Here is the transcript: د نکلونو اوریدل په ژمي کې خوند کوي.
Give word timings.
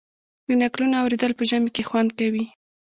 د 0.47 0.49
نکلونو 0.61 0.95
اوریدل 1.01 1.31
په 1.37 1.43
ژمي 1.49 1.71
کې 1.75 1.87
خوند 1.89 2.09
کوي. 2.19 2.45